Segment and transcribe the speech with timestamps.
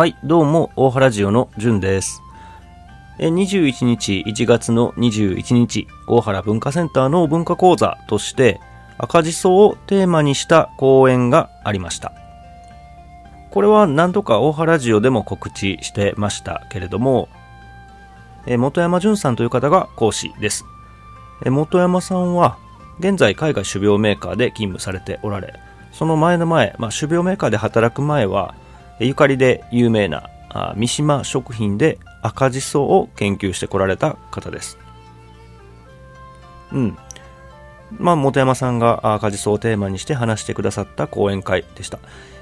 [0.00, 2.22] はい、どうも、大原ジオのじゅんです。
[3.18, 8.62] 21日、1月の21日、大原文化センターの文化講座として、
[8.96, 12.14] 赤じそをテーマにした講演がありました。
[13.50, 17.28] これは何度か大原ジオでも告知してましたけれども、
[18.46, 20.64] え本山淳さんという方が講師です。
[21.44, 22.56] え本山さんは、
[23.00, 25.52] 現在海外種苗メーカーで勤務されておられ、
[25.92, 28.54] その前の前、まあ、種苗メーカーで働く前は、
[29.00, 30.28] ゆかりで有名な
[30.76, 34.78] 三島食品で赤じそを研究してこられた方です。
[36.72, 36.98] うん。
[37.98, 41.98] まあ、本山さんが赤じそをテーマにして話してくださった講演会でした。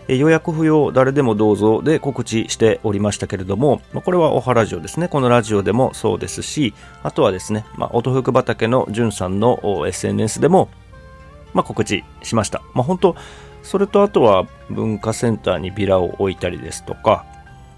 [0.09, 5.07] 予約不要、誰でもどうぞで告知しておりましたけれども、これはおはラジオですね。
[5.07, 10.71] このラジオでもそうですし、あとはですね、まあ、音福畑のじゅんさんの SNS でも、
[11.53, 12.63] まあ、告知しました。
[12.75, 13.17] まあ、本当
[13.69, 17.27] それとあとは文化センターにビラを置いたりですとか、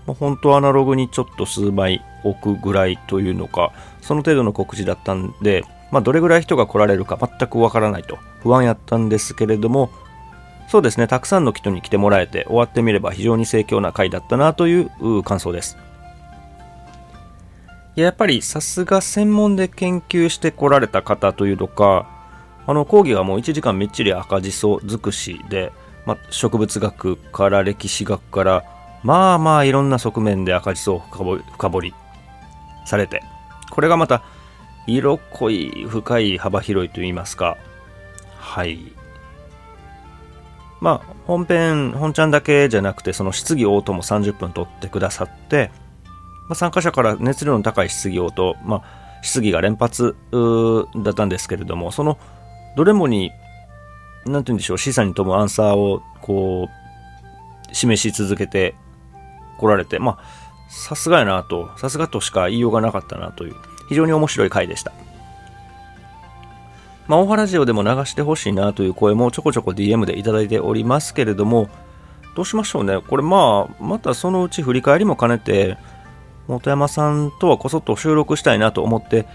[0.07, 9.91] まあ、本当アナログにちょっと数枚置くぐらいというのか、その程度の告知だったんで、まあ、どれぐらい人が来られるか全くわからないと不安やったんですけれども、
[10.69, 15.77] そうですね、たくさんの人に来てもらえて、終わってみれば非常に盛況な回だったなという感想です。
[17.97, 22.20] やっぱりさすが専門で研究してこられた方というのか、
[22.71, 25.73] あの講義がもう1時間みっちり赤じそ尽くしで、
[26.07, 28.65] ま、植物学から歴史学から
[29.03, 31.95] まあまあいろんな側面で赤じそを深掘り
[32.87, 33.25] されて
[33.73, 34.23] これがまた
[34.87, 37.57] 色濃い深い幅広いといいますか。
[38.39, 38.93] はい。
[40.81, 45.73] まあ本編本ちゃんだけじゃなくてその質疑応答も30分取ってくださって、
[46.49, 50.15] まあ、参加者から熱量の高い質疑応答、まあ、質疑が連発
[51.05, 52.17] だったんですけれどもその
[52.77, 53.33] どれもに、
[54.27, 56.69] なんて言うんでしょう、示唆に富むアンサーを、こ
[57.71, 58.75] う、示し続けて
[59.59, 60.25] 来られて、まあ、
[60.69, 63.57] さすがやなと、さすがとしか言いようがなかったなという、
[63.89, 64.93] 非常に面白い回でした。
[67.09, 71.69] まあ、大原ジオでも流してほしいなという声もちょこちょこ DM でいただいておりますけれども、
[72.37, 73.01] どうしましょうね。
[73.01, 75.77] これまあ、またそのうち振り返りも兼ねて、
[76.47, 79.27] 本山さんとはこそっと収録したいなと思って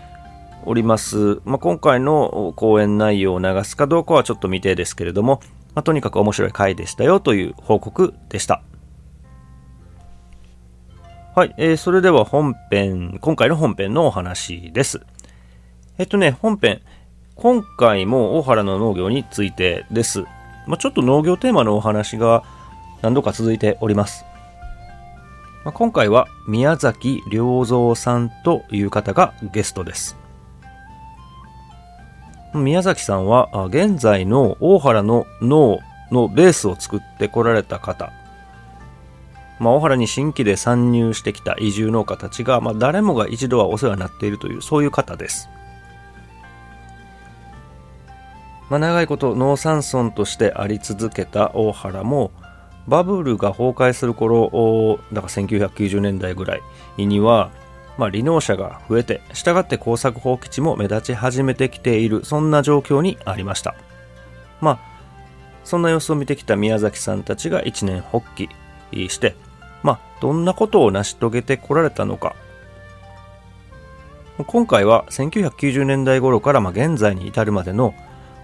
[0.65, 1.41] おります。
[1.45, 5.41] まあ、今回の講演内容を流すかどうかはちょっと未定ですけれども、
[5.73, 8.61] まあ、とにかく面白い回でしたよという報告でした。
[11.35, 15.01] はい、えーそれでは本編、今回の本編のお話です。
[15.97, 16.81] えっとね、本編、
[17.35, 20.23] 今回も大原の農業についてです。
[20.65, 22.43] まあ、ちょっと農業テーマのお話が
[23.01, 24.25] 何度か続いております。
[25.65, 30.24] まあ、今回は宮崎良三さんという方がゲストです。
[32.63, 35.79] 宮崎さんは現在の大原の脳
[36.11, 38.11] のベースを作ってこられた方、
[39.59, 45.49] まあ、大原に新規で参入してきた移住農家たちが、まあ、誰もが一度はお世話になっているというそういう方です、
[48.69, 52.31] まあ、長いこと農山村としてあり続けた大原も
[52.87, 56.57] バブルが崩壊する頃だから1990年代ぐら
[56.97, 57.51] いには
[57.97, 63.75] まあ、離農者が増えて、従って耕作放棄地も目立ち始めてきている、そんな状況にありました。
[64.61, 64.79] まあ、
[65.63, 68.49] そんな様子を見てきた宮崎さんたちが一年発起
[69.09, 69.35] して、
[69.81, 72.35] まあ、どんなことを成し遂げてこられたのか。
[74.47, 77.93] 今回は1990年代頃からまあ現在に至るまでの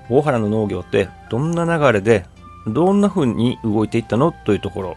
[0.10, 2.26] 大原の農業ってどんな流れで
[2.66, 4.32] どんな風に動いていったの？
[4.32, 4.96] というところ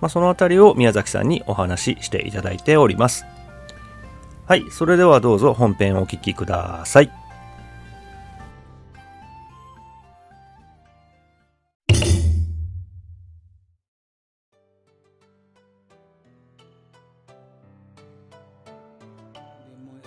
[0.00, 3.24] まあ、そのあたりを宮崎さんにお話ししていただいております。
[4.46, 7.10] はい、それではどうぞ本編をお聞きください。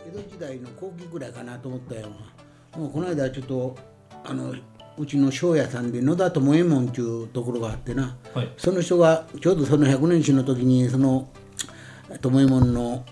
[0.06, 2.10] 江戸時代の後期ぐらいかなと思ったよ
[2.78, 3.76] もうこの間ちょっと
[5.04, 8.50] うちの庄屋さんで野田智右衛門っていうところがあってな、はい。
[8.58, 11.28] その人がちょうどその100年史の時にその
[12.22, 13.06] 智右衛門の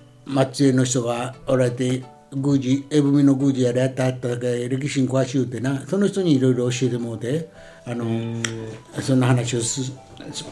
[0.53, 2.03] 末裔の人がおられて
[2.33, 5.85] 宮司江文の宮司やらやってはっただけ歴史に詳しゅうてな。
[5.85, 7.49] その人にいろいろ教えてもうて
[7.85, 8.05] あの
[9.01, 9.91] そんな話をす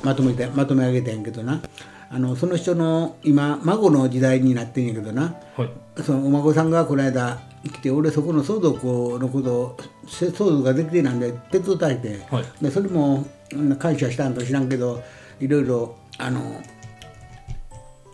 [0.03, 1.61] まとめてまとめ上げたんやけどな
[2.11, 6.01] あのその人の今孫の時代になってんやけどな、はい。
[6.03, 8.87] そのお孫さんがこの間来て俺そこの相続
[9.19, 9.77] のこと
[10.07, 15.03] 相続ができてなんで手伝いて、はいでそれもうん感謝したんか知らんけど
[15.39, 16.61] いろいろあの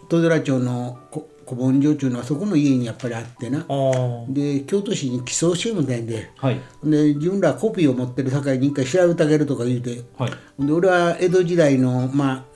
[0.09, 3.65] 戸寺町のこ古本城っていうのはそこの家にやっぱりあってな。
[4.27, 6.59] で京都市に寄贈してみたいんではい。
[6.83, 10.31] で自分らコピーを持ってる境に一回調べてあげるとか言うてはい。
[10.65, 12.54] で俺は江戸時代のまあ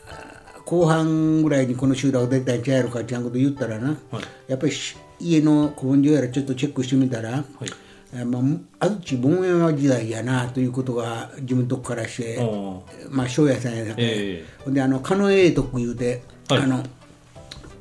[0.70, 3.98] 後半ぐらいにこの集落出たんちゃうやろかってなこと言ったらな、
[4.48, 7.44] やっぱりし家の古文書やらちょっとチェックしてみたら、
[8.14, 8.38] えーま
[8.80, 16.62] あ、安土盆山時代やなということが自分のとこからして、おまあ、庄屋さんやさえほんであの狩野英徳言うて、はい。
[16.62, 16.84] あの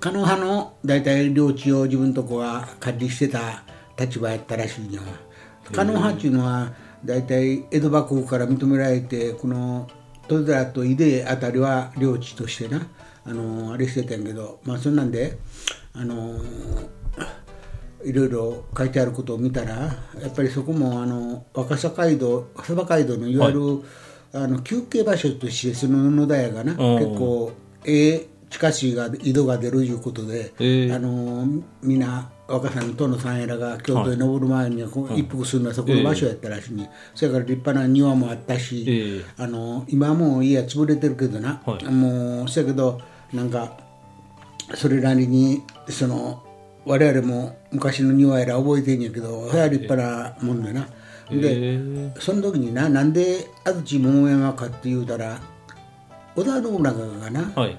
[0.01, 3.65] 狩野派の大体領地を自分とこは管理してた
[3.99, 5.09] 立場やったらしいのは
[5.75, 6.73] 狩野派っていうのは
[7.05, 9.89] 大体江戸幕府から認められてこの
[10.29, 12.87] 戸寺と井出あたりは領地としてな。
[13.29, 15.39] あのあれしてたんやけどまあそんなんで
[15.93, 16.41] あの
[18.03, 23.61] いろいろ書いてあることを見たらやっぱりそこもあの若狭街道若狭街道のいわゆる、
[24.33, 26.99] あの休憩場所としてその野田屋がな、うん。
[26.99, 27.53] 結構
[27.85, 30.93] ええ地下水が井戸が出るいうことで、ええ。
[30.93, 31.45] あの
[31.83, 39.25] みんな若さんの殿さんやらが京都に登る前に一服するのはそこの場所やったらしいに、それから立派な庭もあったし、ええ。
[39.37, 41.85] あの今はもう家は潰れてるけどな、はい。
[41.85, 43.01] もうそやけど
[43.35, 43.77] なんか
[44.75, 46.43] それなりにその
[46.87, 50.89] 我々も昔の庭やら覚えてんやけどそれは立派なもんでな、
[51.31, 52.15] で、え。
[52.19, 55.39] その時にななんで安土桃山かって言うたら
[56.35, 57.79] 織田信長がな、はい。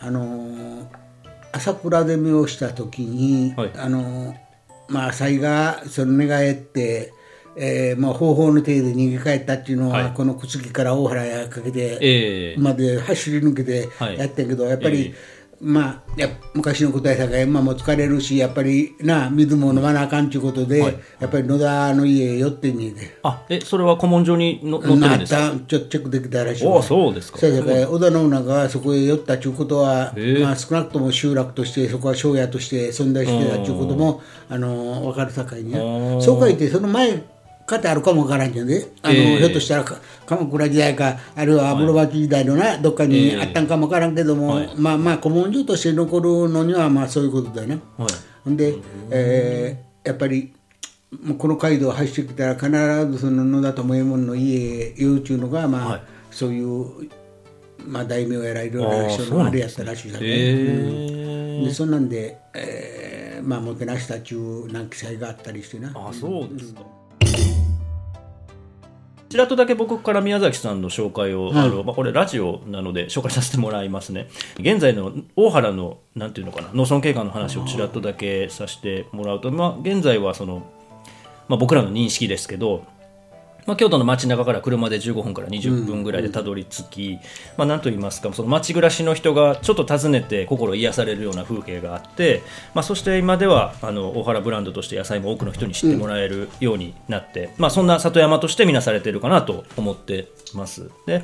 [0.00, 1.07] あのー
[1.52, 3.70] 朝倉攻めをした時に、はい。
[3.76, 4.48] あのー
[4.88, 7.12] まあ祭がその寝返って、
[7.56, 10.12] えーまあ、方法の手で逃げ帰ったっていうのは、はい。
[10.14, 12.56] この朽木から大原へかけて、ええ。
[12.58, 15.14] まで走り抜けてはいやってんけど、やっぱり、え
[15.60, 20.98] まあや昔のことやさかい馬も疲れるしやっぱりな水も飲まなあかんちゅうことで、はい。
[21.18, 23.18] やっぱり野田の家へ寄ってんねんで。
[23.22, 25.40] あえそれは古文書にの載ってるんですか？
[25.40, 27.38] なったちょっとチェックできたらしいおそうですか。
[27.38, 35.72] それで織田信長がそこへ寄ったということは、まあ、少なくとも集落としてそこは庄屋として存在してたということもあの分かるさかいに
[36.22, 37.22] そう書いてその前
[37.68, 38.86] かってあるかもわからんけどね。
[39.02, 39.38] あの、ええ。
[39.38, 44.70] ひょっとしたらか鎌倉時代かあるいは室町時代のなどっかにあったんかもわからんけども、はい。
[44.76, 47.78] まあまあ古文書として残るのにはまあそういうことだよね。
[47.96, 48.06] は
[48.46, 48.56] い。
[48.56, 48.74] で、
[49.10, 50.54] えーやっぱり
[51.22, 52.70] もうこの街道を走ってきたら必
[53.12, 56.02] ずその野田智右衛門の家へ言うちゅうのが、まあはい。
[56.30, 57.10] そういう、
[57.86, 65.90] まあ、大名やらいろいろ人のあれやったらしいだね、えでそんなんで、えーまあ、もてなしたちゅうな記載があったりしてな。
[65.94, 66.82] あそうですか。
[69.28, 74.28] ちらっとだけ僕から宮崎さんの紹介を、あのまあ、これラジオなので紹介させてもらいますね。
[74.58, 80.62] 現在の大原のなんていうのかな農村景観の話をちらっとだけさせてもらうと、まあ、現在はその、
[81.48, 82.84] まあ、僕らの認識ですけど、
[83.68, 87.18] まあ、京都の街中から車で15分から20分ぐらいでたどり着き、
[87.58, 92.40] まあ、なんと言いますかその街暮らしの人がちょっと訪ねて心癒されるような風景があって、
[92.72, 100.90] まあ、そして今ではあの大原ブランドとして野菜も多くの人に知ってもらえるようになって、まあ、そんな里山として見なされているかなと思ってます。
[101.04, 101.22] で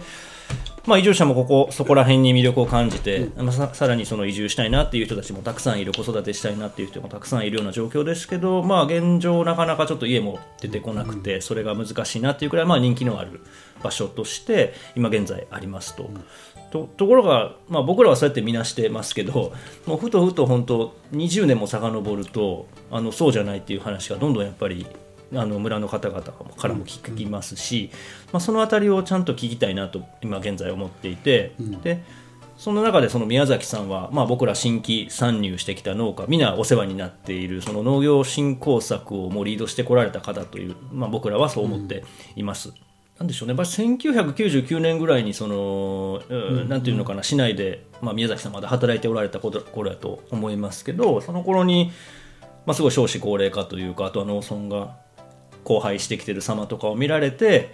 [0.87, 13.41] まあ、移住者もここそこら辺に魅力を感じて、まあ、ささらにその移住したいなっていう人たちもたくさんいる子育てしたいなっていう人もたくさんいるような状況ですけど、まあ、現状なかなかちょっと家も出てこなくてそれが難しいなっていうくらいまあ人気のある
[13.83, 16.11] 場所として今現在ありますと。
[16.71, 19.53] とところが、まあ、僕らはそうやって見なしてますけど
[19.87, 24.85] もうふとふと本当20年も遡るとあのそうじゃないっていう話がどんどんやっぱり
[25.33, 27.91] あの村の方々からも聞きますし、
[28.33, 32.03] まあ、その辺りをちゃんと聞きたいなと今現在思っていて、で
[32.57, 42.05] その中でその宮崎さんは、まあ、僕ら新規参入してきた農家みんなお世話になっているその農業振興策をもうリードしてこられた方という、まあ、僕らはそう思って
[42.37, 42.73] います。
[43.19, 51.93] なんでしょうね、やっぱり1999年ぐらいにその、うんなんていうのかな、市内で、まあ、宮崎さんまだ働いておられた頃頃やと思いますけど、その頃に、
[52.67, 54.97] まあ、すごい少子高齢化というか、あとは農村が
[55.65, 57.73] 荒廃してきてる様とかを見られて、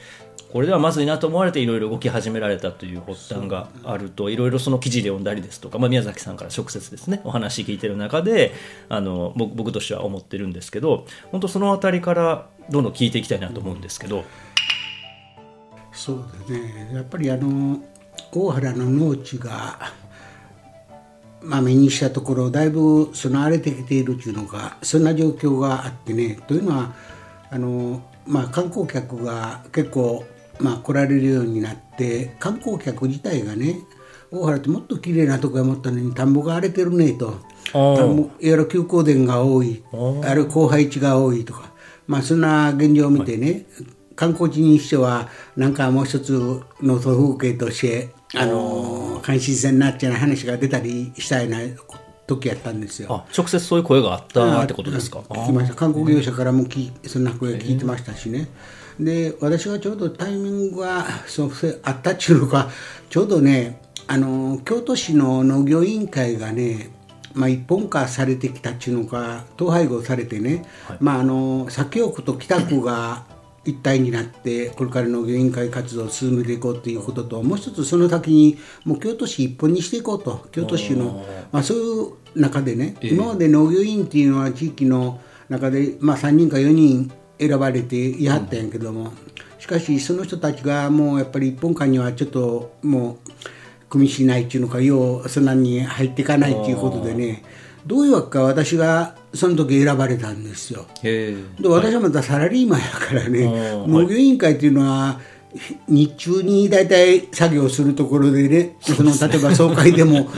[0.53, 8.53] これではまずいなと思われていろいろ動き始められたという発端があるといろいろその記事で読んだりですとか、まあ、宮崎さんから直接ですねお話聞いてる中で
[8.89, 14.25] あの僕僕としては思ってるんですけど本当その辺りからどんどん聞いていきたいなと思うんですけど。
[15.93, 17.79] そうだねやっぱりあの
[18.33, 19.93] 大原の農地が、
[21.43, 26.95] まあ、目にしたところだいぶその荒れてきているというのがそんな状況があってねというのは
[27.51, 30.25] あの、まあ、観光客が結構、
[30.61, 33.81] まあ、来られるようになって観光客自体がね
[34.31, 37.41] 大原ってもっと綺麗なとこや思ったのに田んぼが荒れてるねと。
[37.73, 39.83] 田んぼいわゆる休耕田が多い。
[39.93, 41.73] あるいは荒配地が多いとか、
[42.07, 43.67] まあ、そんな現状を見てね、
[44.15, 51.59] 観光地にしてはなんかもう一つの風景としてあの監視船なっちゃう話が出たりしたような
[52.37, 53.09] 時やったんですよ。
[53.11, 55.19] あ直接そういう声があったってことですか？
[55.21, 55.75] 聞きました。
[55.75, 58.49] 観光業者からもきそんな声聞いてましたしね、
[58.99, 61.51] で私はちょうどタイミングがそう
[61.83, 62.71] あったっちゅうのか
[63.09, 66.91] ちょうどねあの京都市の農業委員会がね
[67.33, 73.25] まあ、一本化されてきたっていうのか統廃合されてね、はい、まあ、あの左京区と北区が
[73.65, 89.13] 一体になってこれから農業委員会活動を進めていこうということともう一つその先にもう京都市一本にしていこうと京都市のまあ、そういう中でね、えー、今まで農業委員っていうのは地域の中で、まあ、3人か4人選ばれていはったんやけども、
[89.59, 97.43] しかしその人たちがもうやっぱり一本化にはちょっともう組みしないっていうのかようそんなに入っていかないっていうことでね
[97.85, 100.87] どういうわけか私がその時選ばれたんですよ。
[101.03, 103.47] で私はまたサラリーマンやからね、
[103.87, 105.21] 農業委員会っていうのは
[105.89, 110.29] 日中に大体作業するところでね、その例えば総会でも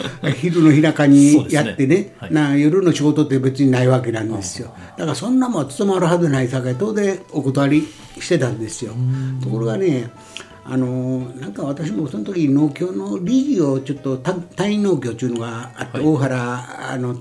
[0.40, 4.75] 昼の日中にやってね、ねはい、な夜の仕事って別にないわけなんですよ。
[4.97, 7.83] だからそんなもん務まるはずないさかい、当然お断り
[8.19, 8.95] してたんですよ。
[9.42, 10.11] ところがね、
[10.64, 17.16] あのなんか私もその時農協の理事をちょっと単位農協というのがあって、はい、大原あの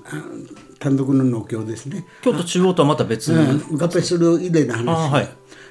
[0.80, 2.06] 単独の農協ですね。
[2.22, 3.38] 京都中央とはまた別に、
[3.72, 5.30] うん、合併する以前の話、はい、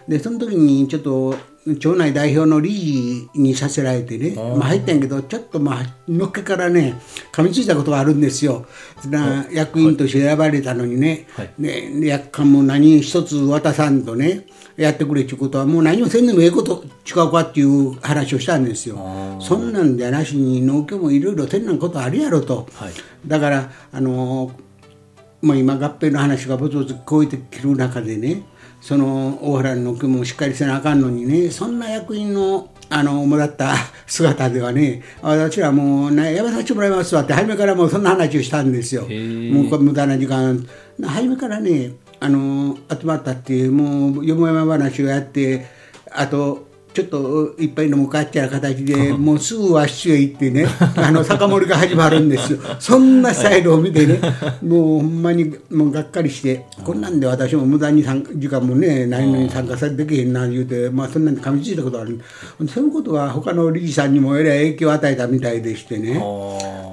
[0.08, 1.34] でその時にちょっと
[1.66, 6.94] 町内代表の理事にさせられてね、まあ、入ったんやけどちょっとまあのっけからね
[7.32, 8.66] 噛みついたことがあるんですよ。
[9.06, 18.96] な役員として選ばれたのにね,、はい、ね役官も何一つ渡さんとねやってくれっていうことはもう何もせんでもええこと違うかっていう話をしたんですよ。
[19.40, 22.92] そんなんじゃなしに農協もいろいろせんなんことあるやろと、はい、
[23.26, 24.50] だからあの
[25.42, 28.44] もう今合併の話がぼつぼつ聞こえてくる中でね
[28.80, 33.74] その大原の農協もしっかりせなあかんのにねそんな役員のあの主だった
[34.06, 39.02] 姿ではね私はもう、ね、やめさせてもらいますわって初めからもうそんな話をしたんですよ。
[39.02, 39.06] も
[39.76, 40.66] う無駄な時間。
[41.00, 45.66] 初めからねあの集まったっていうもうよもやま話をやって
[46.10, 50.66] あとちょっといっぱい飲むかっちゃう形で もうすぐ和室へ行ってね
[50.96, 52.58] あの酒盛りが始まるんですよ。
[52.78, 54.20] そんなスタイルを見てね
[54.62, 62.20] もうほんまにもうがっかりしてこんなんで私も無駄に時間もね何に参加されできへんな言うてまあそんなんで噛みついたことある。
[62.68, 66.22] そういうことは他の理事さんにもえらい影響を与えたみたいでしてね。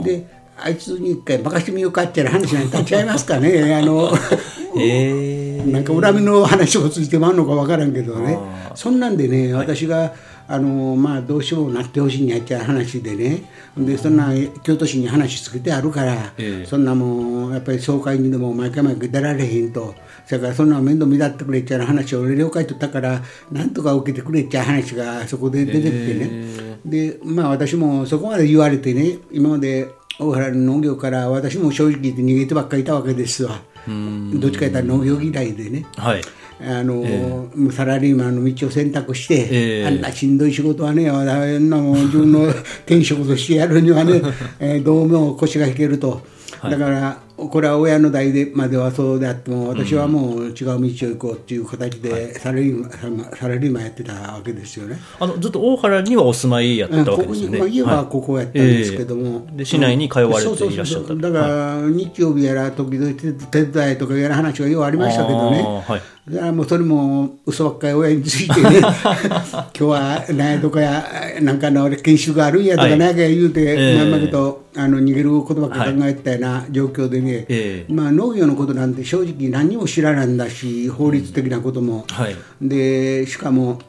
[0.04, 3.76] であいつに一回任してみようかっていう話に立ち会いますかね。
[3.76, 4.12] あの、
[4.80, 8.38] えー、なんか恨みの話をついてもあるのか分からんけどね。
[8.76, 10.14] そんなんでね私が
[10.50, 13.44] あのまあ、どうしようもなってほしいんやっちゃう話でね。
[13.78, 14.30] でそんな
[14.64, 19.94] 京都市に話つけてあるから、えー、そんなもうやっぱり総会にでも毎回毎回出られへんと。
[20.26, 36.22] それからそんな面倒見だってくれっちゃう話を俺了解取ったからなんとか受けてくれっちゃう話がそこで出てきてね、えー、でまあ私もそこまで言われてね今まで大原の農業から私も正直言って逃げてばっかりいたわけですわどっちか言ったら農業嫌いでね、はい、
[36.62, 44.22] あの、えー、サラリーマンの道を選択して、えー、あんなしんどい仕事はねあんなも自分の転職としてやるにはね、
[44.60, 46.22] えー、どうも腰が引けると。
[46.64, 54.98] だからこれは親の代でまではそうであっても私はもう違う道を行こうっていう形でサラリーマン、サラリーマンやってたわけですよね。
[55.20, 59.52] あのずっと大原にはお住まいやってたわけですよね、まあ、家はここやったんですけども、はいえ。
[59.52, 61.14] ー、で市内に通われていらっしゃった。
[61.14, 68.80] だから日曜日やら時々手伝いとかやら話がようありましたけどね、はいだからもうそれも嘘ばっかり親についてね。
[68.84, 71.06] 今日は何やとかや
[71.42, 83.80] なんかの研修があるんやとか何やか言うて、まんまとあの逃げることばっかり考えたような状況でね、えー、まあ、農業のことなんて正直何も知らないんだし法律的なことも、はい、でしかも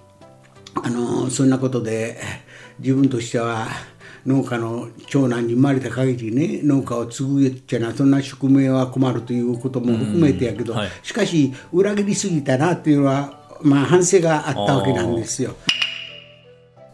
[0.75, 2.19] あのそんなことで
[2.79, 3.67] 自分としては
[4.27, 15.55] 農家の長男に生まれた限りね農家を継ぐっちゃなそんな宿命は困るということも含めてやけど、はい、しかし裏切りすぎたなっていうのはまあ反省があったわけなんですよ。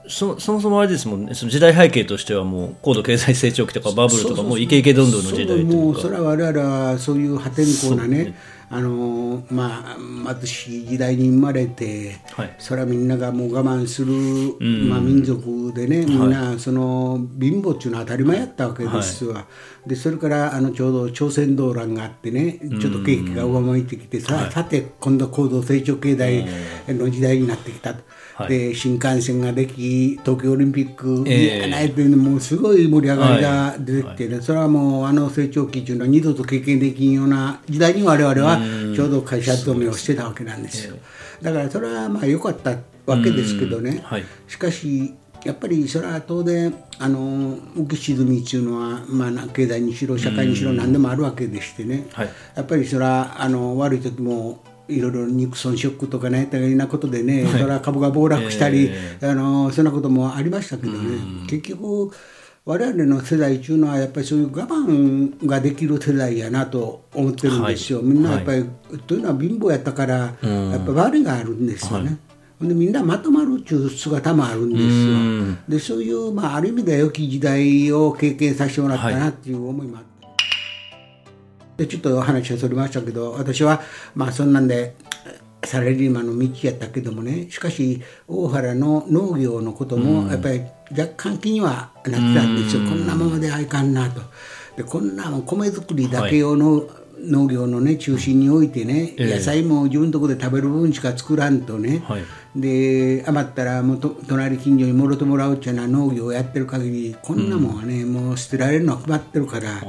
[0.06, 1.34] そそもそもあれですもんね。
[1.34, 5.74] その時代背景としてはもう高度経済成長期とかバブルとかもうイケイケどんどんの時代というか。
[5.74, 8.34] もうそれは我々はそういう破天荒なね
[8.74, 14.12] あのまあ、貧しい時代に生まれて、はい、それはみんながもう我慢する、
[14.88, 19.46] まあ、民族でねみんなその貧乏っていうのは当たり前やったわけですわ、は
[19.86, 26.44] い、でそれからあのちょうど朝鮮動乱があってねちょっと景気が上向いてきてさ,、さて今度高度成長経済
[26.88, 28.02] の時代になってきたと。
[28.34, 38.58] はい、で新幹線ができ東京オリンピックやないというのもすごい盛り上がりが出てきてね、はい、それはもうあの成長期というのは二度と経験できんような時代に我々は
[38.94, 40.96] ちょうど会社勤めをしてたわけなんですよ。
[41.42, 52.06] だからそれはまあ良かったわけですけどね、はい、しかしやっぱりそれは当然あの浮き沈みっていうのは、まあ、経済にしろ社会にしろ何でもあるわけでしてね、
[52.56, 62.10] やっぱりそれはあの悪い時もいろいろニクソンショックとかね、大変なことでね、はい、それは株が暴落したり、えー、あのそんなこともありましたけどね、結局、
[62.66, 68.64] 我々の世代っていうのはやっぱりそういう我慢ができる世代やなと思ってるんですよ、はいみんなやっぱり、
[69.06, 72.16] というのは貧乏やったから、やっぱり悪いがあるんですよね。
[72.58, 74.84] ほんでみんなまとまるっていう姿もあるんです
[75.58, 75.76] よ。
[75.76, 81.84] でそういう、まあ、ある意味で良き時代を経験させてもらったなっていう思いもあって。
[81.84, 83.82] でちょっと話はそれましたけど私は
[84.14, 84.94] まあそんなんで
[85.66, 92.82] サラリーマンの道やったけどもねしかし大原の農業のこともやっぱり若干気にはなってたんですよ。
[92.88, 94.20] こんなままではいかんなと。
[94.76, 96.88] でこんな米作りだけ用の、
[97.20, 102.22] 農業のね中心においてね、野菜も自分のところで食べる分しか作らんとね、はい。
[102.56, 109.80] で余ったらもうと隣近所にもろてもらうっていうような農業をやってる限りこんなもんはね、もう捨てられるのは決まってるから。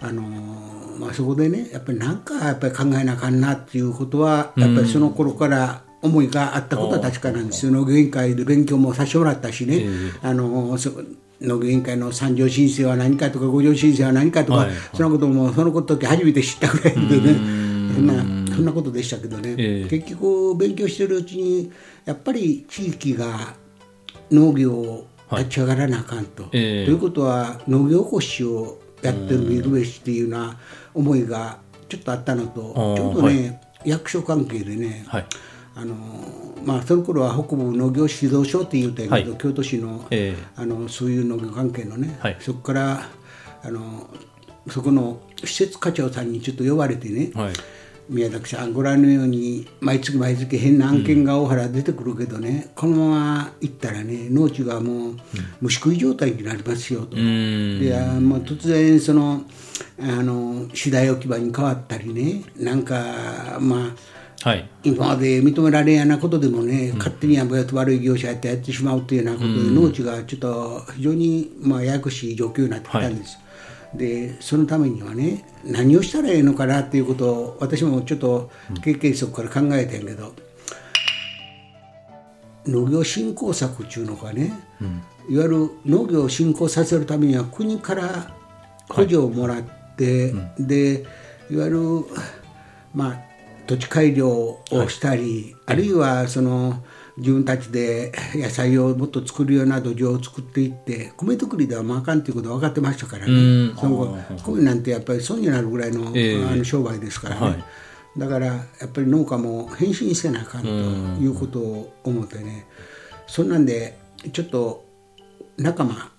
[0.00, 0.67] あのー
[0.98, 7.72] まあ、そこでねやっぱりなんかやっぱり考えなあかんなっていうことはやっぱりその頃から思いがあったことは確かなんですよ。
[7.72, 9.86] 農業委員会で勉強もさせてもらったしね、
[10.22, 10.90] あのーそ
[11.40, 17.34] 農業委員会の三条申請は何かとか五条申請は何かとか、はいそのこともそのこと時初めて知ったぐらいでね。
[17.94, 18.06] そん。
[18.48, 19.88] なそんなことでしたけどね、ええ。
[19.88, 21.70] 結局勉強してるうちに
[22.04, 23.54] やっぱり地域が
[24.30, 26.48] 農業を立ち上がらなあかんと。
[26.52, 26.84] ええ。
[26.86, 30.56] ということは農業おこしをやってるべしっていうような
[30.94, 35.26] 思いがちょっとあったのとちょうどね、役所関係でね、はい。
[35.74, 35.94] あの
[36.64, 39.40] まあ、その頃は北部農業指導所って言うたんやけど、はい。
[39.40, 40.42] 京都市の,、ええ。
[40.56, 42.36] あのそういう農業関係のね、はい。
[42.40, 43.08] そこから
[43.62, 44.10] あの
[44.68, 47.52] そこの施設課長さんにちょっと呼ばれてね、はい。
[48.08, 55.16] 宮崎さんご覧のように毎月毎月変な案件が大原出てくるけどね、このままいったらね農地がもう
[55.60, 57.16] 虫食い状態になりますよと。
[57.16, 57.80] うん。
[57.80, 59.42] であもう突然その
[60.00, 62.44] あの次第置き場に変わったりね。
[62.56, 64.68] なんかまあはい。
[64.84, 73.38] 今まで認められんやなことでもね、勝手にやぼやと悪い業者やってやってしまうというようなことで、農地がちょっと非常にまあややこしい状況になってきたんです。
[73.94, 78.50] でそのためにはね何をしたらいいのかなっていうことを私もちょっと
[78.84, 80.34] 経験則から考えてんけど、
[82.66, 84.52] 農業振興策っていうのがね、
[85.28, 88.36] いわゆる農業を振興させるためには国から
[88.88, 89.62] 補助をもらっ
[89.96, 91.04] て、で
[91.50, 91.78] いわゆる、
[92.94, 93.20] まあ、
[93.66, 96.82] 土地改良をしたり、あるいはその
[97.18, 103.36] 自分たちで野菜をもっと作るような土壌を作っていって米作りではまああかんということは分かってましたからね、う
[103.72, 103.76] ん。
[103.76, 106.44] その米なんてやっぱり損になるぐらいの,、ええ。
[106.44, 107.40] あの商売ですからね。
[107.40, 107.64] はい。
[108.16, 112.66] だからやっぱり農家も変身せなあかんということを思ってね、
[113.26, 113.98] そんなんで
[114.32, 114.84] ちょっと
[115.56, 116.10] 仲間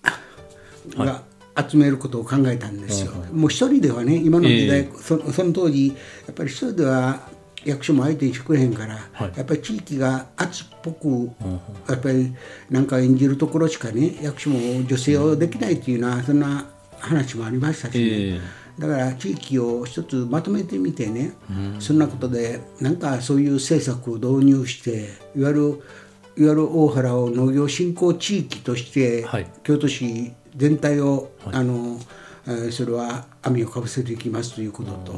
[0.97, 1.23] が
[1.67, 3.11] 集めることを考えたんですよ。
[3.33, 5.93] もう一人ではね今の時代、えそその当時や
[6.31, 7.19] っぱり一人では
[7.65, 9.31] 役所も相手にしてくれへんから、はい。
[9.35, 11.31] やっぱり地域が圧っぽく、
[11.89, 12.33] やっぱり
[12.69, 16.65] なんか演じるところしかね役所も女性をできないっていうようなそんな
[16.99, 18.03] 話もありましたしね。
[18.03, 18.59] ええ。
[18.79, 21.33] だから地域を一つまとめてみてね、
[21.79, 25.83] そんなことでなんかそういう政策を導入していわゆる
[26.39, 29.47] いわゆる大原を農業振興地域として、はい。
[29.63, 31.99] 京都市全体を、あの
[32.47, 35.13] えーそれは網をかぶせていきますということと、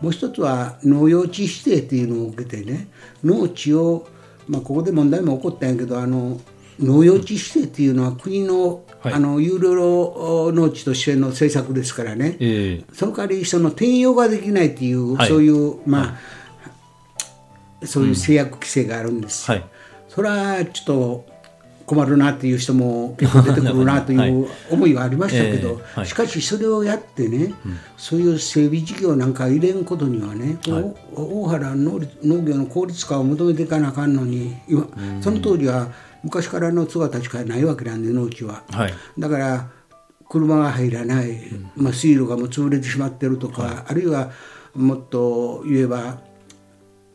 [0.00, 2.88] もう一つは農用地指定っていうのを受けてね
[3.24, 4.06] 農地を、
[4.46, 6.40] まあ、ここで問題も起こったんやけどあの
[6.78, 9.12] 農用地指定っていうのは国の,、はい。
[9.14, 12.94] あの有料農地としての政策ですからね、ええ。
[12.94, 15.28] その代わりその転用ができないっていう、はい。
[15.28, 16.18] そういうま
[17.82, 19.50] あ、そういう制約規制があるんです。
[19.50, 19.75] よ、はい
[20.16, 21.26] それはちょっと
[21.84, 27.52] 困るなっていう人も結構出てくるなという 思いはありましたけど、しかしそれをやってね、
[27.98, 30.58] そういう整備事業なんか入れんことにはね、
[31.14, 34.88] 大原農立農業の効率化を求めていかなあかんのに今
[35.20, 35.88] その当時は
[36.24, 38.64] 昔からの姿しかないわけなんで農地は。
[38.70, 38.94] はい。
[39.18, 39.68] だから
[40.28, 41.38] 車が入らない、
[41.76, 44.30] まあ、水路がもう潰れてしまってるとか、あるいは
[44.74, 46.18] もっと言えば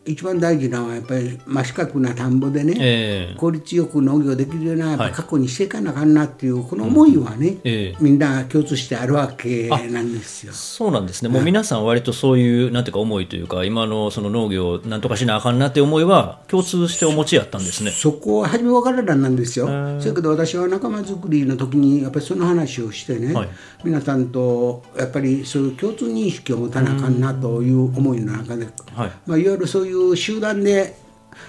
[0.06, 3.36] 一番大事なのはやっぱり真四角な田んぼでね、ええ。
[3.38, 5.14] 効率よく農業できるようなやっぱはい。
[5.14, 7.96] 過去にしていかなあかんなっていうこの思いはね、ええ。
[8.00, 10.54] みんな共通してあるわけなんですよ。
[10.54, 17.92] そうなんですね、もう皆さん、割とそういう、なんていうか、思いというか、今のその農業をなんとかしなあかんなって思いは、共通してお持ちやったんですね。
[17.92, 19.68] そこは初め分からなんなんですよ。
[20.00, 23.50] そやけど私は仲間作りの時にやっぱりその話をしてね、はい。
[23.84, 29.12] 皆さんとやっぱりそういう共通認識を持たなあかんなという思いの中で、はい。
[29.26, 30.96] まあ、いわゆるそういう集団で、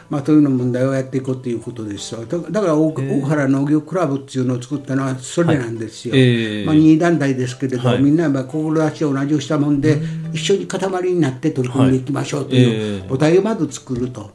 [0.09, 2.25] まあ、そういうの問題をやっていこうということですよ。
[2.27, 6.23] だだから大,、大原農業クラブっていうのを作ったのはそれなんですよ、はい。
[6.23, 6.67] ええ。
[6.67, 8.03] まあ、2団体ですけれど、はい。
[8.03, 9.99] みんなやっぱ志を同じしたもんで、
[10.33, 13.09] 一緒に塊になって取り組んでいきましょうというええ。
[13.09, 14.31] 母体をまず作ると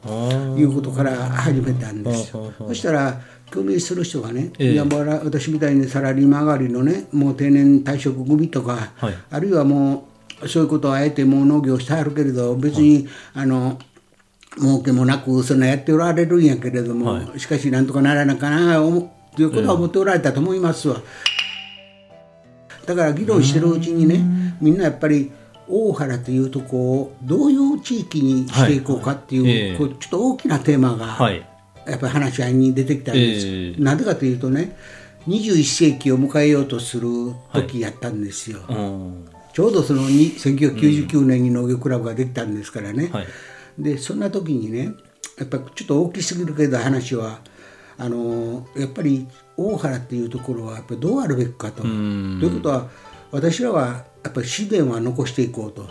[0.57, 2.51] いうことから始めたんですよ。
[2.67, 4.73] そしたら共鳴する人がね、ええ。
[4.73, 9.13] いや私みたいにサラリーマン上がりのねもう定年退職組とか、はい。
[9.29, 10.07] あるいはも
[10.41, 13.79] うそういうことをあえてもう農業してはるけれど別に、あの
[14.59, 21.01] 儲けもなくそんなやっておられるんやけれども、はしかしなんとかならなかな思ということは思っておられたと思いますわ。
[22.85, 25.31] だから議論してるうちにねみんなやっぱり
[25.67, 29.51] 大原というとこをどういう地域にしていこうかっていう,、はい。
[29.51, 31.45] ええこうちょっと大きなテーマが、はい。
[31.85, 33.81] やっぱり話し合いに出てきたんです、ええ。
[33.81, 34.75] なんでかというとね
[35.27, 37.07] 21世紀を迎えようとする
[37.53, 39.29] 時やったんですよ、うん。
[39.53, 43.27] ちょうどそのに1999年に農業クラブができたんですからね、はい
[43.77, 44.93] でそんな時にね
[45.37, 47.39] やっぱりちょっと大きすぎるけど話は
[47.97, 51.81] あのやっぱり大原っていうところはやっぱりどうあるべきかと。
[51.81, 52.39] とん。
[52.41, 52.89] いうことは
[53.31, 55.89] 私らはやっぱり自然は残していこうと、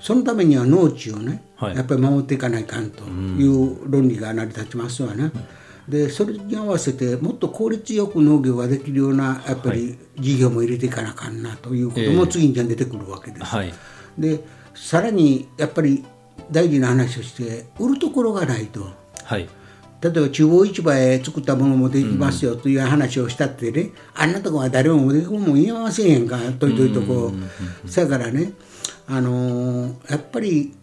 [0.00, 1.76] そのためには農地をね、はい。
[1.76, 5.30] やっぱり守っていかないかんという論理が成り立ちますわね。
[5.88, 13.44] でそれに合わせてもっと効率よく農業ができるようなやっぱり事業も入れていかなあかんなということも次に出てくるわけです。
[13.44, 13.72] はい。
[14.18, 16.04] でさらにやっぱり
[16.52, 18.86] 大事な話として売るところがないと。
[19.24, 19.48] はい。
[20.00, 27.32] 例えば中央市場へ作ったものもできますよという話をしたってね、あんなとこは誰も持ってもん言えませんやんかといといとこ。
[27.84, 28.52] うそやからね、
[29.06, 30.74] あのーやっぱり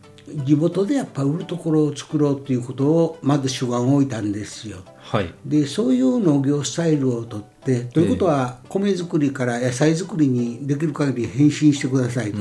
[0.46, 4.78] 地元でやっぱ売るところを作ろうということをまず主眼を置いたんですよ。
[5.00, 5.34] はい。
[5.46, 12.38] でそういう農業スタイルをとってということは米作りから野菜作りにできる限り変身してくださいと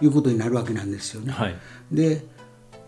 [0.00, 1.32] いうことになるわけなんですよね。
[1.32, 1.54] はい。
[1.90, 2.24] でそ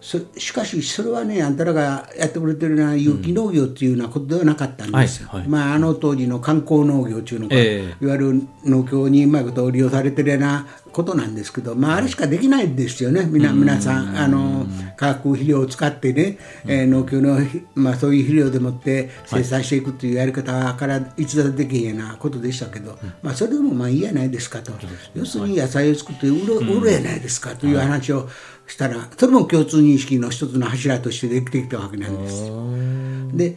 [0.04, 5.48] しかしそれはねあんたらがやってくれてるような有機農業っていうようなことではなかったんですよ、はいはい。
[5.48, 14.16] まあ、あの当時の観光農業っていうのが、えいわゆる農協にうまいことを利用されてるようなことなんですけど、まあ、あれしかできないんですよね、みな皆さん。
[14.16, 14.64] あの
[14.96, 17.38] 化学肥料を使ってね、えー農協の、
[17.74, 24.72] まあ、そういう肥料でもって生産していくというやり方から逸脱できへんようなことでしたけど、まあ、それでもまあいいやないですかと、
[25.14, 28.28] 要するに野菜を作って売る,、売るやないですかという話を
[28.68, 32.52] したら、それも共通認識の一つの柱としてできてきたわけなんです。
[33.36, 33.56] で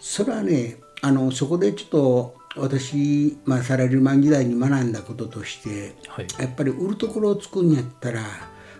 [0.00, 6.26] それはねあのそこでちょっと私、まあ、サラリーマン時代に学んだこととして、はい。
[6.38, 8.22] やっぱり売るところを作るんやったら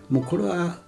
[0.09, 0.79] もうこれは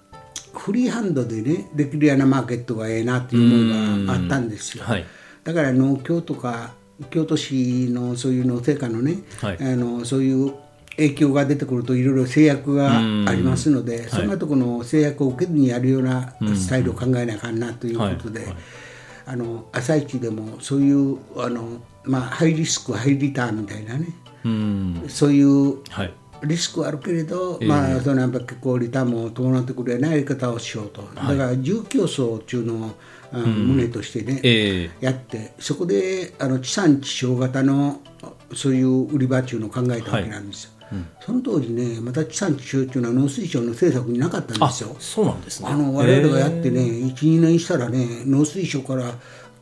[0.54, 4.84] フリーハンドでねできるようなマーケットがええなっていう思いがあったんですよ。
[4.84, 5.04] はい。
[5.44, 6.74] だから農協とか
[7.10, 9.58] 京都市のそういう農政家のね、はい。
[9.60, 10.54] あのそういう
[10.96, 13.00] 影響が出てくるといろいろ制約があ
[13.34, 18.48] りますので、そんなところの制約を受けずにやるようなスタイルを考えなあかんなということで、はい。
[18.48, 18.56] はい
[19.30, 24.06] あの朝市でもそういうあの、まあ、ハイリスクハイリターンみたいなね。
[24.42, 25.04] うん。
[25.06, 26.14] そういうはい。
[26.44, 32.90] リスクはあるけれど、まあ、そのやっぱ結構リターンも伴ってくるようなやり方をしようと、だから重競争っていうのを、
[33.32, 34.90] あの旨としてね、ええ。
[35.00, 38.00] やってそこであの地産地消型の
[38.54, 40.70] そういう売り場っていうのを考えたわけなんですよ、
[41.20, 44.96] その当時ねまた地産地消っていうのは農水省の政策になかったんあですよ。
[44.98, 45.68] そうなんですね。
[45.68, 49.12] あの我々がやってね、12年したらね農水省から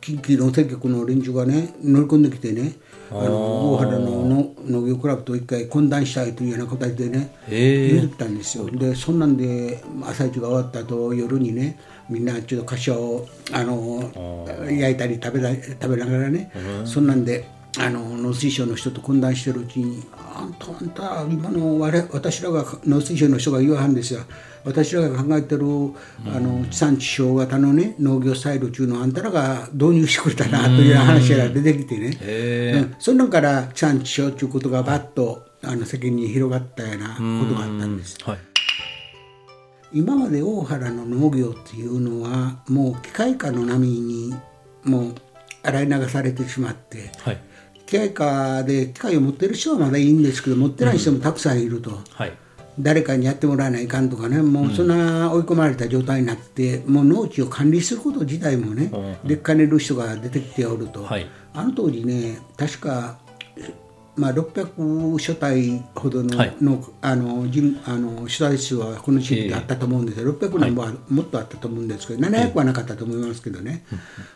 [0.01, 2.77] 近畿農政局の連中がね乗り込んできてね
[3.11, 8.69] あの大原のの農業クラブと一回懇談したいというような形でね言ったんですよ。
[8.69, 16.51] でそんなんで朝市が終わった後夜にねみんなちょっと柏をあの焼いたり食べたり食べながらね
[16.85, 20.03] そんなんであの農水省の人と懇談してるうちに
[20.35, 24.21] 「あんたあんた今の我々私らが農水省の人が言わはんですよ。
[24.63, 38.17] 私らが考えてるあの地産地消型のね農業スタイルっていうのをあんたらが導入してくれたなという話が出てきてね、へうん、そんなんから地産地消ということがバッとあの世間に広がったようなことがあったんです。
[38.23, 38.37] はい。
[39.93, 44.35] 今まで大原の農業っていうのはもう機械化の波に
[44.83, 45.15] もう
[45.63, 47.46] 洗い流されてしまってはい
[47.87, 52.33] 機械化で機械を持ってる人はまだいいんですけど持ってない人もたくさんいると、はい。
[52.79, 54.39] 誰かにやってもらわないかんとかね。
[54.41, 58.91] もうそんな追い込まれた状態になって、もう農地を管理すること自体もね、
[59.23, 61.27] でっかねる人が出てきておると、はい。
[61.53, 63.17] あの当時ね確か
[64.17, 66.55] まあ、600所帯ほどの,、はい。
[66.59, 73.85] のあの人あの所帯数はこの地域であったと思うんですよ、600何本はもっとあったと思うんですけど、700はなかったと思いますけどね、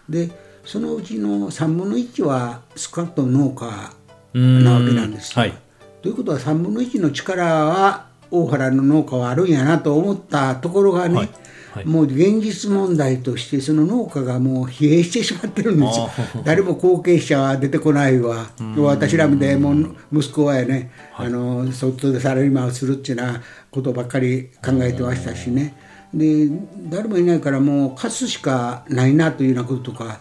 [0.07, 0.31] で
[0.65, 3.93] そのうちの3分の1は少なくとも農家
[4.33, 5.41] なわけなんですよ。
[5.41, 5.53] はい。
[6.01, 11.29] ということは3分の1の力は大原の農家はあるんやなと思ったところがね、はい。
[11.73, 11.85] はい。
[11.85, 16.09] もう現実問題としてその農家がもう疲弊してしまってるんですよ。
[16.43, 18.51] 誰も後継者は出てこないわ。
[18.77, 25.75] 私らみたいもう息子はやね、あの外でサラリーマンをするっていうようなことばっかり考えてましたしね。
[26.13, 26.49] で
[26.89, 30.19] 誰もいないからもう貸すしかないなというようなこととか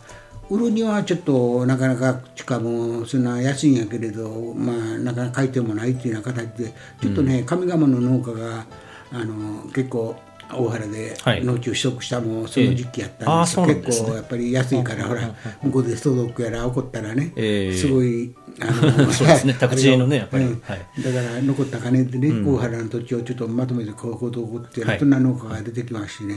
[0.51, 8.67] 売るにはちょっとなかなかしかもそんな安いんやけれど、まあ、なかなか買い手もないっていうような形でちょっとね、上賀茂の農家が
[9.13, 10.17] あの結構
[10.53, 17.33] 大原で農地を取得したもその時期やったんです,、結構やっぱり安いから、ほら向こうで相続やら起こったらね、
[17.75, 19.55] すごいあの そうですね。
[19.61, 26.37] 宅地のねやっぱり、だから残った金でね、大原の土地をちょっとまとめてこういうことこってそんな農家が出てきますしね、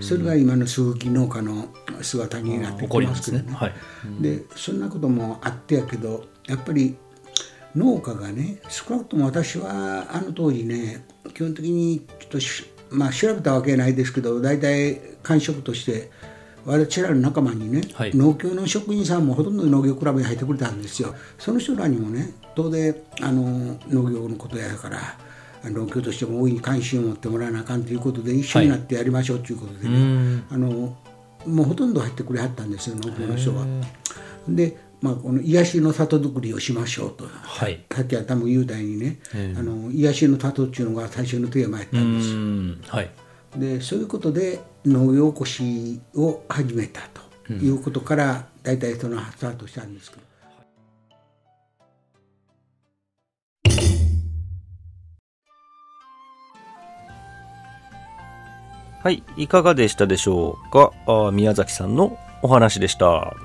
[0.00, 1.68] それが今の鈴木農家の
[2.02, 3.72] 姿になってきますけどね。
[4.20, 6.96] でそんなこともあってやけどやっぱり
[7.74, 12.40] 農家がね少なくとも私はあの当時ね基本的にちょっと
[12.94, 16.10] まあ、調べたわけないですけど大体感触として
[16.64, 21.14] 私らの仲間にね、はい、農協の職員さんもほとんど農業クラブに入ってくれたんですよ。
[21.38, 25.18] その人らにもね当然あの農業のことやから
[25.70, 30.96] 農協としても大いに関心を持ってもらわなあかんということで一緒になってやりましょうということでね、あの
[31.46, 33.66] もうほとんど入ってくれはったんですよ農協の人は。
[34.48, 39.20] でまあ、この癒しの里作りをしましょうと、はい、さっきは多分雄大にね、
[39.54, 42.90] あの癒しの里っていうのが最初のテーマやったんです。
[42.90, 43.10] はい、
[43.54, 47.02] でそういうことで農業起こしを始めた
[47.46, 50.22] ということから、大体そのスタートしたんですけど。
[59.02, 60.92] はい、いかがでしたでしょうか？
[61.06, 63.36] あ宮崎さんのお話でした。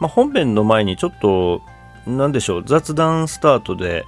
[0.00, 1.62] まあ、本編の前にちょっと、
[2.06, 4.04] なんでしょう、雑談スタートで、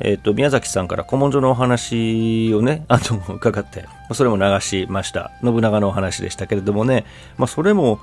[0.00, 5.30] えっ、ー、と、宮崎さんから古文書のお話をね、 あと伺って、それも流しました。
[5.42, 7.04] 信長のお話でしたけれどもね、
[7.36, 7.98] まあ、それも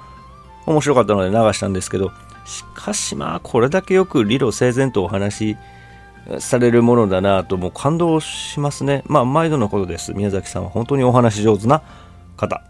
[0.66, 2.12] 面白かったので流したんですけど、
[2.46, 5.58] しかしまあ、これだけよく理路整然とお話
[6.40, 9.04] されるものだなと、もう感動しますね。
[9.08, 10.14] まあ、毎度のことです。
[10.14, 11.82] 宮崎さんは本当にお話上手な
[12.38, 12.62] 方。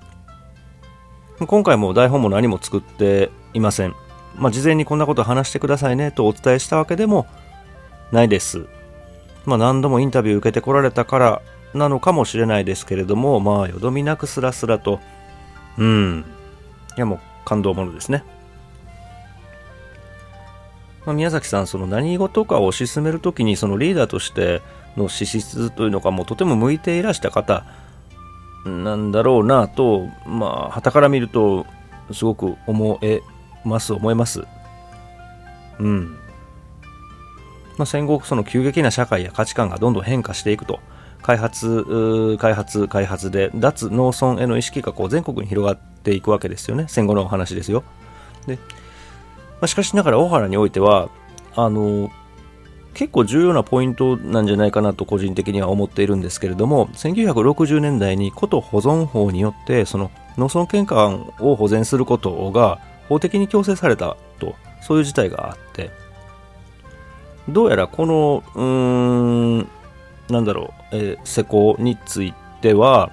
[1.47, 3.95] 今回も台本も何も作っていません。
[4.35, 7.27] まあ、事前にこんなこと話してくださいねとお伝えしたわけでも
[8.11, 8.65] ないです。
[9.45, 11.41] まあ、何度もインタビュー受けてこられたから
[11.73, 14.99] なのかもしれないですけれども、まあ、よどみなくスラスラと、
[15.77, 16.25] うん、
[16.97, 18.23] いやもう感動ものですね。
[21.05, 24.61] まあ、宮崎さん、その何事かを推し進めるときに、そのリーダーとして
[24.95, 27.65] の資質というのか、もうとても向いていらした方
[28.65, 31.65] なんだろうなと、まあ、旗から見ると、
[32.13, 33.21] すごく思え
[33.63, 34.43] ます思います。
[35.79, 36.17] うん。
[37.77, 40.79] まあ、戦後その急激な社会や価値観がどんどん変化していくと。
[41.21, 46.85] 開発開発開発で脱農村への意識がこう全国に広がっていくわけですよね。
[46.87, 47.83] 戦後のお話ですよ。
[48.47, 48.61] で、ま
[49.61, 51.09] あ、しかしながら大原においては
[51.55, 52.11] あの
[52.93, 62.79] 結構重要なポイントなんじゃないかなと個人的には思っているんですけれども1960年代に古都保存法によってその農村景観を保全することが
[63.11, 65.91] 法的に強制されたと、そういう事態があって、
[67.49, 69.67] どうやらこの、うーん、
[70.29, 73.11] なんだろう、えー、施工については、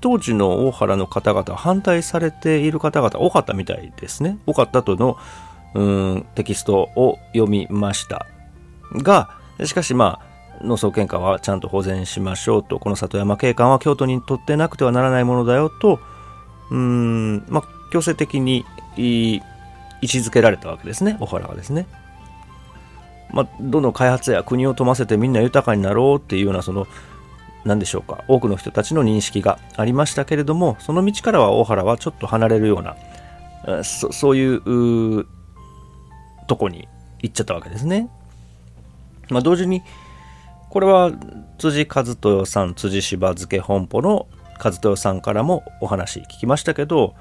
[0.00, 4.38] 当時の大原の方々、反対されている方々多かったみたいですね。
[4.46, 5.16] 多かったとの、
[5.72, 8.26] うんテキストを読みました。
[8.94, 9.30] が、
[9.62, 10.18] しかしま
[10.60, 16.00] あ、農村景観はちゃんと保全しましょうと、この里山景観は京都にとってなくてはならないものだよと、
[16.72, 18.64] うん、まあ、強制的に
[18.96, 19.42] 位
[20.02, 21.86] 置づけられたわけですね、小原はですね。
[23.32, 26.86] まあ、どの開発や国を富ませてみんな豊かになろうっていうような、その、
[27.64, 35.26] 何でしょうか、多くの人たちの認識がありましたけれども、その道からは大原はちょっと離れるような、そそういう
[36.48, 36.88] とこに
[37.20, 38.08] 行っちゃったわけですね。
[39.28, 39.82] まあ、同時に、
[40.70, 41.10] これは
[41.58, 44.26] 辻和豊さん、辻芝漬本舗の
[44.62, 47.14] 和豊さんからもお話聞きましたけど、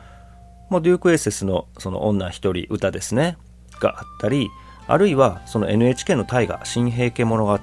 [0.69, 3.37] まあ、デュークエーセスのその女一人歌ですね
[3.79, 4.49] があったり
[4.87, 7.59] あるいはその NHK の大河新平家物語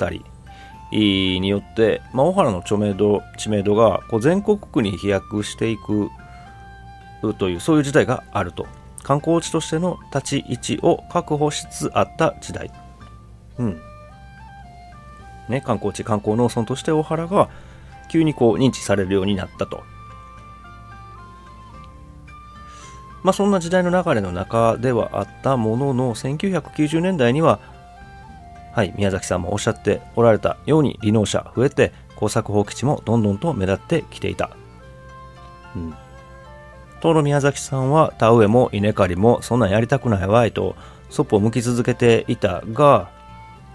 [0.93, 6.11] によって、まあ、小原の知名度知名度がこう全国区に飛躍していく
[7.39, 8.67] というそういう時代があると。
[9.03, 12.73] 観光地としての立ち位置を確保しつつあった時代。
[13.57, 13.81] うん。
[15.49, 17.49] ね観光地観光農村として大原が
[18.09, 19.85] 急にこう認知されるようになったと。
[23.27, 27.59] まあ、そんな時代の流れの中ではあったものの1990年代には
[28.73, 34.51] はい宮崎さんもおっしゃっておられたように離農者増えて耕作放棄地もどんどんと目立ってきていた、
[35.75, 35.95] うん、
[37.01, 40.77] 当の宮崎さんは田植えも稲刈りもそんなんやりたくないわいと
[41.11, 43.11] そっぽを向き続けていたが、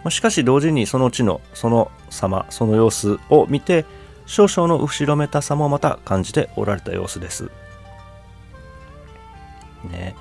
[0.09, 3.85] しかし同時にその地のその様その様子を見て
[4.25, 7.51] 少々の後ろめたさもまた感じておられた様子です。
[9.89, 10.15] ね。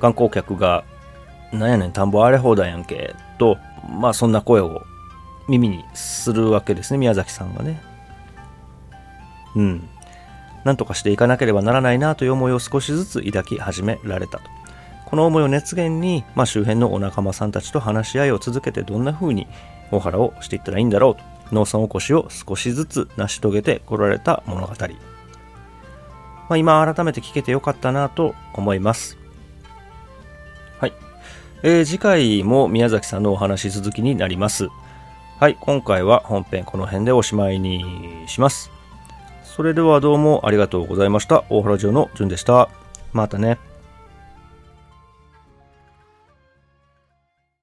[0.00, 0.84] 観光客が、
[1.52, 3.58] なんやねん、田んぼ荒れ放題やんけ、と、
[3.98, 4.82] まあそんな声を
[5.48, 7.80] 耳にするわけですね、宮崎さんがね。
[9.54, 9.88] うん。
[10.64, 14.44] なんとかしていかなければならないなという思いを少しずつ抱き始められたと。
[15.04, 19.46] この思いを熱源に、まあ、周辺のお仲間さんたちと話し合いを続けてどんな風に
[19.90, 21.22] 大原をしていったらいいんだろうと
[21.54, 24.74] 農村おこしを少しずつ成し遂げてこられた物語、
[26.48, 29.18] まあ、今改めて聞けてよかったなと思います。
[30.78, 30.92] はい、
[31.62, 34.68] えー、次回も宮崎さんのお話続きになります。
[35.40, 35.56] はい。
[35.60, 37.84] 今回は本編この辺でおしまいに
[38.28, 38.70] します。
[39.42, 41.44] それではどうもありがとうございました。
[41.48, 42.68] 大原城のじゅんでした。
[43.12, 43.58] またね。